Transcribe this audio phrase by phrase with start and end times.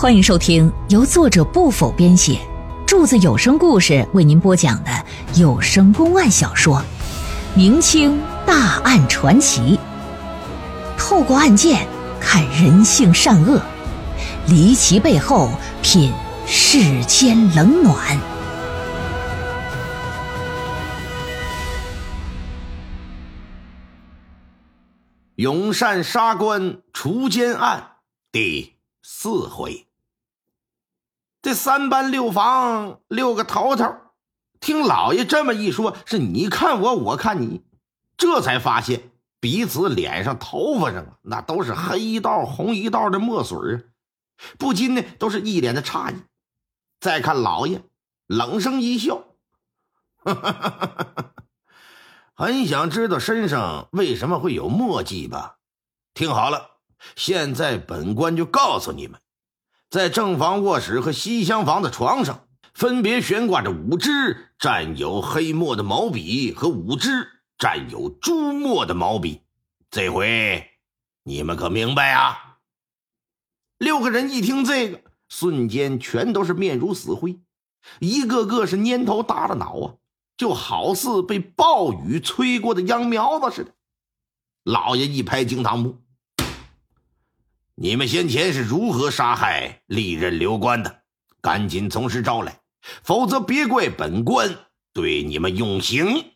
[0.00, 2.38] 欢迎收听由作者不否编写，
[2.86, 4.90] 柱子有声故事为您播讲的
[5.34, 6.76] 有声公案小说
[7.56, 9.76] 《明清大案传奇》，
[10.96, 11.84] 透过案件
[12.20, 13.60] 看人性善恶，
[14.46, 15.50] 离奇背后
[15.82, 16.12] 品
[16.46, 18.16] 世间冷暖。
[25.34, 27.96] 永善杀官除奸案
[28.30, 29.87] 第四回。
[31.48, 33.96] 这三班六房六个头头，
[34.60, 37.64] 听老爷这么一说，是你看我，我看你，
[38.18, 43.80] 这才发现彼此脸上、头发上啊，那都是黑一道、红一道的墨水啊，
[44.58, 46.16] 不禁呢都是一脸的诧异。
[47.00, 47.80] 再看老爷，
[48.26, 49.24] 冷声一笑，
[52.34, 55.56] 很想知道身上为什么会有墨迹吧？
[56.12, 56.72] 听好了，
[57.16, 59.18] 现在本官就告诉你们。
[59.90, 69.40] 在正房卧室和西厢房的床上，分别悬挂着五支沾有黑墨的毛笔和五支沾有朱墨的毛笔。
[69.90, 70.72] 这回
[71.22, 72.58] 你们可明白啊？
[73.78, 77.40] 六个人一听这个，瞬间全都是面如死灰，
[78.00, 79.94] 一个个是蔫头耷拉脑啊，
[80.36, 83.72] 就好似被暴雨吹过的秧苗子似的。
[84.64, 85.96] 老爷一拍惊堂木。
[87.80, 91.02] 你们先前是如何杀害历任刘官的？
[91.40, 92.60] 赶紧从实招来，
[93.04, 96.32] 否则别怪本官对你们用刑。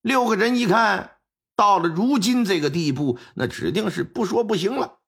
[0.00, 1.18] 六个人一看
[1.54, 4.98] 到了如今这个地步，那指定是不说不行了，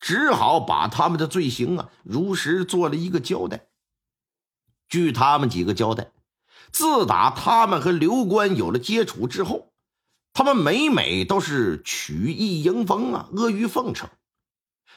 [0.00, 3.68] 只好把他们的罪行啊如实做了一个交代。
[4.88, 6.10] 据他们几个交代，
[6.72, 9.72] 自打他们和刘官有了接触之后，
[10.32, 14.10] 他们每每都是曲意迎风啊，阿谀奉承。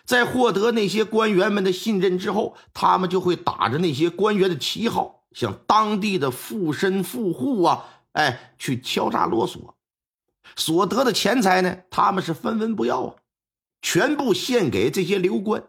[0.03, 9.78] 在获得那些官员们的信任之后，他们就会打着那些官员的旗号，向当地的富绅富户啊，哎，去敲诈勒索。
[10.56, 13.16] 所得的钱财呢，他们是分文不要啊，
[13.81, 15.63] 全部献给这些流官。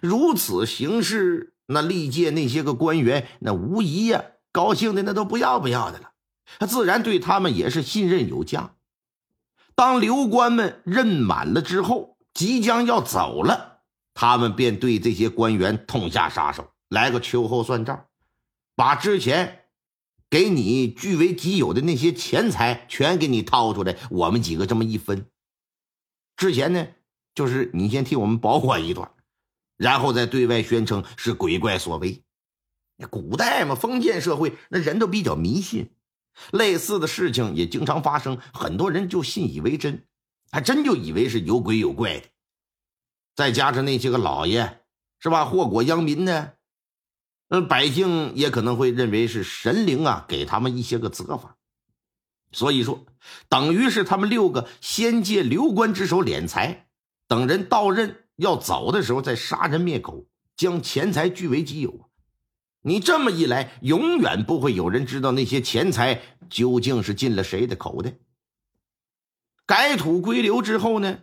[0.00, 6.12] 如此行事，那历届那些个官员，那无疑呀，高兴的那都不要不要的了。
[6.58, 8.74] 他自然对他们也是信任有加。
[9.74, 12.11] 当流官们任满了之后。
[12.34, 13.82] 即将要走了，
[14.14, 18.06] 他们便对这些官员痛下杀手，来个秋后算账，
[18.74, 19.66] 把之前
[20.30, 25.26] 给你据为己有的那些钱财全给你掏出来，我们几个这么一分。
[26.36, 26.88] 之前呢，
[27.34, 29.12] 就是你先替我们保管一段，
[29.76, 32.24] 然后再对外宣称是鬼怪所为。
[33.10, 35.90] 古代嘛，封建社会，那人都比较迷信，
[36.52, 40.06] 类似的事情也经常发生，很多人就信以为真。
[40.52, 42.26] 还真就以为是有鬼有怪的，
[43.34, 44.82] 再加上那些个老爷
[45.18, 46.52] 是吧，祸国殃民呢，
[47.48, 51.56] 嗯，百姓也可能会认为是神灵啊给他们一些个责罚，
[52.52, 53.06] 所以说
[53.48, 56.86] 等于是他们六个先借刘官之手敛财，
[57.26, 62.10] 等人到任要走的时候再杀人灭口，将钱财据为己有。
[62.82, 66.20] 你这么一来，永远不会有人知道那些钱财
[66.50, 68.12] 究竟是进了谁的口袋。
[69.72, 71.20] 改土归流之后呢，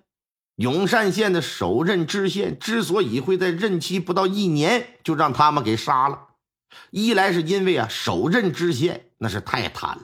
[0.55, 6.29] 永善县的首任知县之所以会在任期不到一年就让他们给杀了，
[6.89, 10.01] 一来是因为啊，首任知县那是太贪了，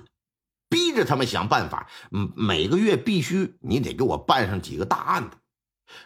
[0.69, 5.37] 逼着他们想办法，嗯，每个月必须你得给我办上几个大案子，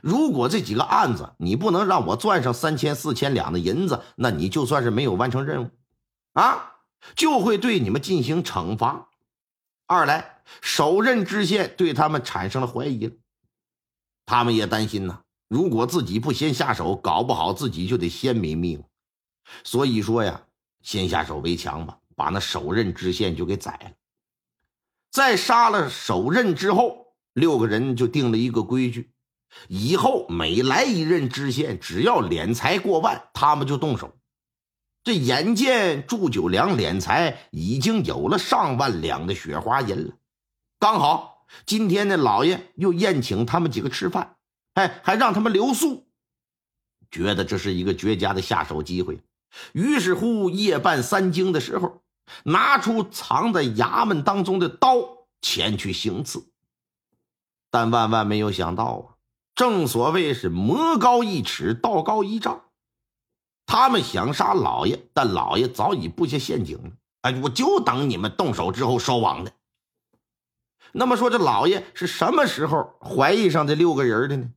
[0.01, 5.71] 如果这几个案子你不能让我赚上三千四千两的银子，那你就算是没有完成任务，
[6.31, 6.75] 啊，
[7.17, 9.08] 就会对你们进行惩罚。
[9.91, 13.13] 二来，首任知县对他们产生了怀疑了，
[14.23, 15.23] 他们也担心呢。
[15.47, 18.83] 如果自己不先下手，搞不好自己就得先没命。
[19.63, 20.43] 所以说呀，
[20.83, 23.91] 先下手为强吧，把那首任知县就给宰了。
[25.09, 29.09] 在杀了首任之后，六个人就定了一个规矩：
[29.69, 34.18] 以后每来一任知县，只要敛财过万，他们就动手。
[35.09, 40.13] 这眼见祝九良敛财已经有了上万两的雪花银了，
[40.77, 44.35] 刚好今天呢，老爷又宴请他们几个吃饭，
[44.75, 46.05] 哎，还让他们留宿，
[47.09, 49.19] 觉得这是一个绝佳的下手机会。
[49.71, 52.03] 于是乎，夜半三更的时候，
[52.43, 54.91] 拿出藏在衙门当中的刀
[55.41, 56.51] 前去行刺。
[57.71, 59.17] 但万万没有想到啊，
[59.55, 62.65] 正所谓是魔高一尺，道高一丈。
[63.69, 66.89] 他们想杀老爷，但老爷早已布下陷阱了。
[67.21, 69.51] 哎，我就等你们动手之后收网的。
[70.91, 74.49] 那么说，这老爷是什么时候怀疑上这六个人的呢？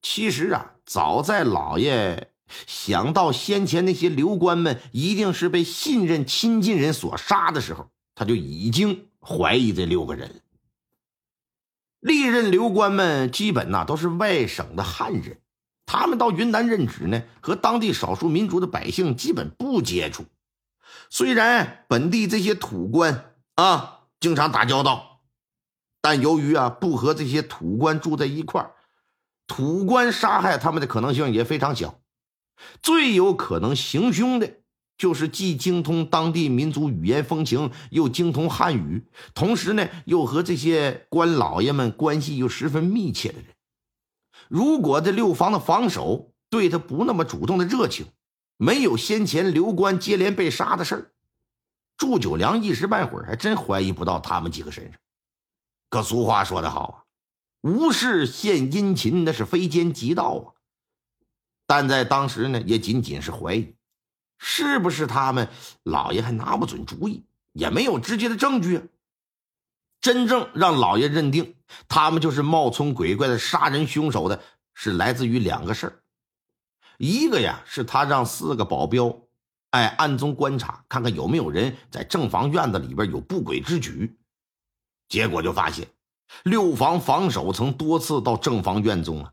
[0.00, 2.32] 其实啊，早在老爷
[2.66, 10.40] 想到先前那些流官们一定是被信任亲近人所杀的时候，他就已经怀疑这六个人。
[12.00, 15.42] 历任流官们基本呐都是外省的汉人，
[15.92, 20.24] 他们到云南任职呢，和当地少数民族的百姓基本不接触。
[21.08, 25.22] 虽然本地这些土官啊经常打交道，
[26.00, 28.70] 但由于啊不和这些土官住在一块儿，
[29.48, 31.98] 土官杀害他们的可能性也非常小。
[32.80, 34.58] 最有可能行凶的，
[34.96, 43.46] 就是既精通当地民族语言风情，又精通汉语，同时呢又和这些官老爷们关系又十分密切的人。
[44.50, 48.06] 如果这六房的防守对他不那么主动的热情，
[48.56, 51.12] 没有先前刘官接连被杀的事儿，
[51.96, 55.00] 祝九良一时半会儿还真怀疑不到他们几个身上。
[55.88, 56.94] 可俗话说得好啊，
[57.60, 60.46] 无事献殷勤，那是非奸即盗啊。
[61.68, 63.76] 但在当时呢，也仅仅是怀疑，
[64.36, 65.48] 是不是他们
[65.84, 67.22] 老爷还拿不准主意，
[67.52, 68.90] 也没有直接的证据。
[70.00, 71.54] 真正让老爷认定
[71.88, 74.40] 他们就是冒充鬼怪的杀人凶手的，
[74.74, 76.02] 是来自于两个事儿。
[76.98, 79.16] 一个呀，是他让四个保镖，
[79.70, 84.18] 哎，暗中观察，看看有没有人在正房院子里边有不轨之举。
[85.08, 85.88] 结果就发现，
[86.44, 89.32] 六房防守曾多次到正房院中啊。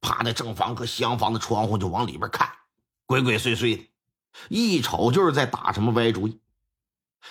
[0.00, 2.48] 趴在正房和厢房的窗户就往里边看，
[3.04, 3.90] 鬼鬼祟祟的，
[4.48, 6.40] 一瞅就是在打什么歪主意。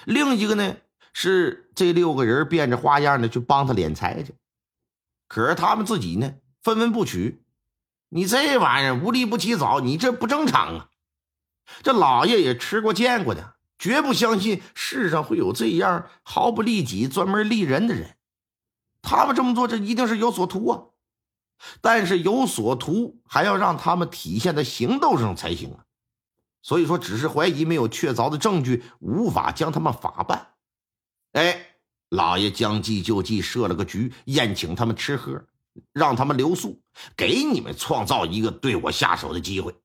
[0.04, 0.75] 另一个呢
[1.13, 4.36] 是这六个人变着花样的去帮他敛财去，
[5.28, 7.44] 可是他们自己呢分文不取。
[8.10, 10.90] 你这玩意儿无利不起早，你这不正常啊！
[11.84, 18.16] 这老爷也吃过见过的，绝不相信世上会有这样毫不利己、专门利人的人。
[19.02, 20.84] 他们这么做，这一定是有所图啊！
[21.82, 25.84] 但是有所图，还要让他们体现在行动上才行啊！
[26.62, 30.54] 所以说，只是怀疑，没有确凿的证据，无法将他们法办。
[31.34, 31.67] 哎，
[32.09, 35.44] 老爷将计就计，设了个局，宴请他们吃喝，
[35.92, 36.80] 让他们留宿，
[37.15, 39.75] 给你们创造一个对我下手的机会。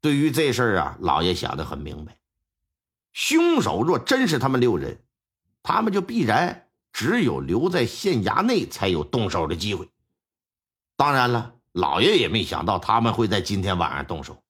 [0.00, 2.18] 对于这事儿啊，老爷想得很明白，
[3.12, 5.00] 凶手若真是他们六人，
[5.62, 9.88] 他们就必然只有留在县衙内才有动手的机会。
[10.96, 14.42] 当然了，老爷也没想到他们会在今天晚上动手。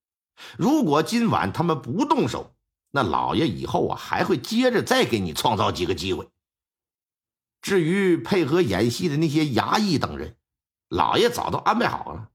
[0.56, 2.52] 如果今晚他们不动手，
[2.90, 6.28] 那老爷以后啊还会接着再给你创造几个机会。
[7.62, 10.36] 至于配合演戏的那些衙役等人，
[10.88, 12.28] 老爷早都安排好了。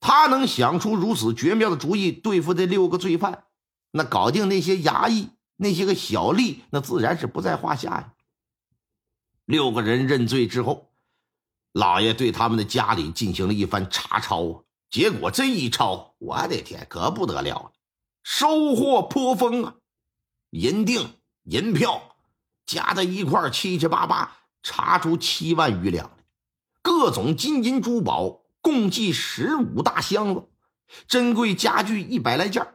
[0.00, 3.44] 他能想出如此绝妙的主意对付这六个罪犯，
[3.92, 8.14] 那搞定那些衙役、那些个小吏，那自然是不在话下呀。
[9.46, 10.90] 六个人认罪之后。
[11.74, 17.72] 老爷对他们的家里进行了一番查抄啊，结果这一抄，我的天，可不得了了，
[18.22, 19.76] 收获颇丰啊！
[20.50, 21.08] 银锭、
[21.44, 22.11] 银票
[22.66, 26.16] 加在一块七七八八查出七万余两
[26.82, 30.48] 各种金银珠宝共计十五大箱子，
[31.06, 32.66] 珍贵家具一百来件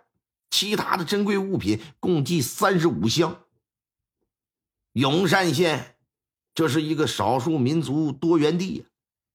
[0.50, 3.44] 其他的珍贵物品共计三十五箱。
[4.94, 5.96] 永善县。
[6.54, 8.86] 这是一个少数民族多元地呀，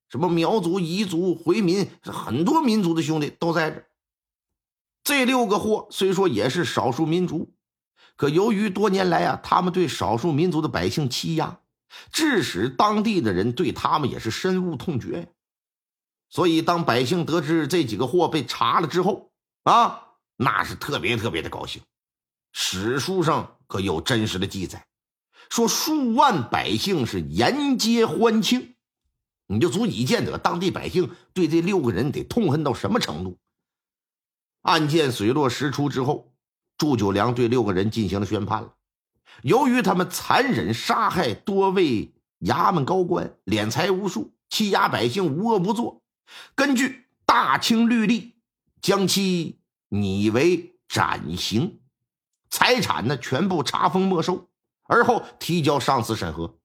[0.08, 3.84] 什么苗族、彝族、回民，很多民族的兄弟都在这。
[5.04, 7.54] 这六个货虽说也是少数民族，
[8.22, 11.58] 可由于多年来啊，他们对少数民族的百姓欺压，
[12.12, 15.32] 致使当地的人对他们也是深恶痛绝。
[16.30, 19.32] 所以，当百姓得知这几个货被查了之后，
[19.64, 21.82] 啊，那是特别特别的高兴。
[22.52, 24.86] 史书上可有真实的记载。
[25.50, 28.76] 说数万百姓是沿街欢庆，
[29.48, 33.40] 你就足以见得当地百姓对这六个人得痛恨到什么程度。
[34.60, 36.31] 案件水落石出之后，
[36.82, 38.74] 祝九良对六个人进行了宣判了。
[39.42, 46.02] 由于他们残忍杀害多位衙门高官，敛财无数，欺压百姓，无恶不作，
[46.56, 48.34] 根据大清律例，
[48.80, 49.60] 将其
[49.90, 51.78] 拟为斩刑，
[52.50, 54.48] 财产呢全部查封没收。
[54.82, 56.58] 而后提交上司审核，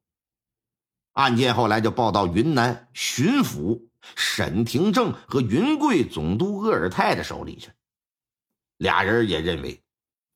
[1.13, 3.83] 案件后来就报到云南巡抚
[4.15, 7.69] 沈廷正和云贵总督鄂尔泰的手里去。
[8.77, 9.83] 俩人也认为，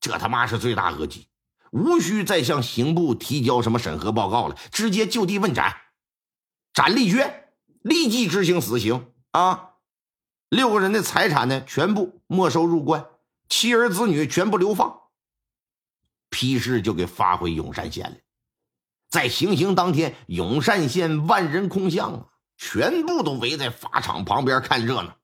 [0.01, 1.27] 这他妈是罪大恶极，
[1.71, 5.77] 无需再向刑部提交什么审核报告了，直接就地问斩，
[6.73, 9.75] 斩立决，立即执行死刑啊！
[10.49, 13.05] 六个人的财产呢，全部没收入关，
[13.47, 14.99] 妻儿子女全部流放。
[16.29, 18.17] 批示就给发回永善县了。
[19.07, 22.25] 在行刑当天，永善县万人空巷啊，
[22.57, 25.15] 全部都围在法场旁边看热闹。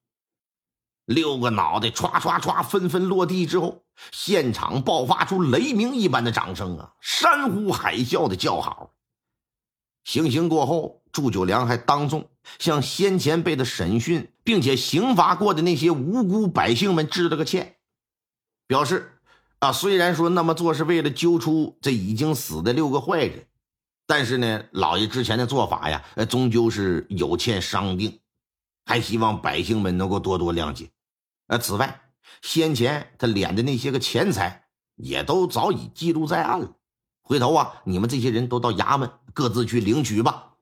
[1.08, 8.92] 六个脑袋唰唰唰纷纷落地之后，现场爆发出雷鸣一般的掌声啊，山呼海啸的叫好。
[10.04, 17.78] 行刑过后，祝九良还当众向先前被他审讯并且刑罚过的那些无辜百姓们致了个歉，
[18.68, 19.14] 表示。
[19.60, 23.48] 啊，虽然说那么做是为了揪出这已经死的六个坏人，
[24.06, 28.20] 但是呢，老爷之前的做法呀，终究是有欠商定，
[28.86, 30.92] 还希望百姓们能够多多谅解。
[31.48, 32.01] 呃，此外，
[32.42, 36.74] 先前他敛的那些个钱财也都早已记录在案了，
[37.22, 40.54] 回头啊，你们这些人都到衙门各自去领取吧。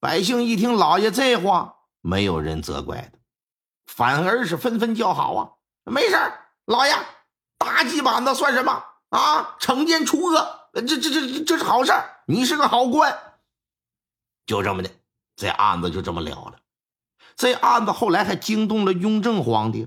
[0.00, 3.18] 百姓一听老爷这话，没有人责怪的，
[3.86, 5.50] 反而是纷纷叫好啊，
[5.84, 6.16] 没事
[6.64, 6.92] 老爷。
[7.58, 9.56] 打几板子算什么啊？
[9.58, 11.92] 惩奸除恶，这这这这是好事
[12.26, 13.18] 你是个好官，
[14.46, 14.90] 就这么的，
[15.34, 16.57] 这案子就这么了了。
[17.38, 19.86] 这案子后来还惊动了雍正皇帝。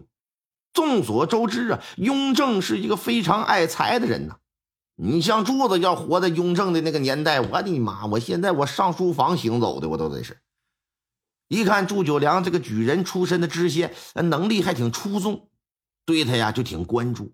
[0.73, 4.37] 众所周知啊，雍正是一个非常爱财的人呐。
[4.95, 8.05] 你像柱子要活在雍正的那个年代，我的妈！
[8.05, 10.37] 我现在我上书房行走的，我都得是。
[11.49, 15.49] 一看祝九良这个举人出身的知县，能力还挺出众，
[16.05, 17.33] 对他呀就挺关注。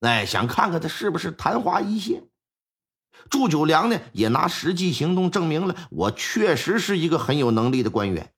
[0.00, 2.22] 哎，想看看他是不是昙花一现。
[3.28, 8.32] 祝九良呢，也拿实际行动证明了我确实是一个很有能力的官员，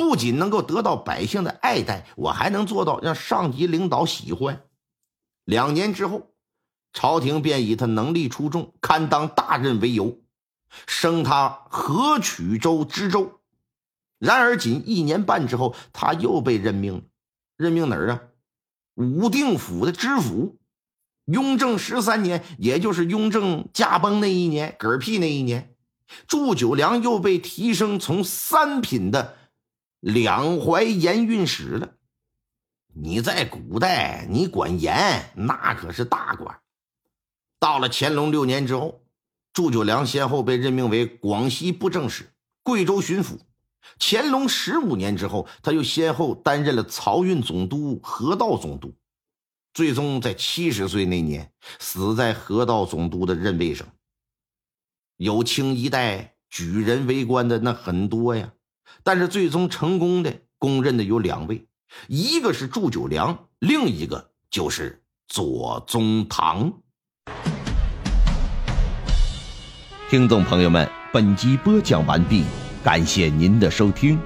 [0.00, 4.64] 不仅能够得到百姓的爱戴，我还能做到让上级领导喜欢。
[5.44, 6.30] 两年之后，
[6.94, 10.22] 朝廷便以他能力出众、堪当大任为由，
[10.86, 13.40] 升他河曲州知州。
[14.18, 17.02] 然而，仅一年半之后，他又被任命了，
[17.58, 18.22] 任命哪儿啊？
[18.94, 20.58] 武定府的知府。
[21.26, 25.74] 雍正十三年，也就是雍正驾崩那一年，嗝屁那一年，
[26.26, 29.36] 祝九良又被提升从三品的
[30.00, 31.94] 两淮盐运使了。
[32.92, 36.60] 你在古代，你管盐，那可是大官。
[37.58, 39.04] 到了乾隆六年之后，
[39.52, 43.38] 祝九良先后被任命为广西布政使、贵州巡抚。
[43.98, 48.94] 乾隆十五年之后，他又先后担任了漕运总督、河道总督。
[49.72, 53.86] 最终在七十岁那年死在河道总督的任位上。
[55.16, 58.52] 有清一代举人为官的那很多呀，
[59.02, 61.66] 但是最终成功的公认的有两位，
[62.08, 66.72] 一个是祝九良，另一个就是左宗棠。
[70.08, 72.44] 听众朋友们，本集播讲完毕，
[72.82, 74.18] 感谢您的收听。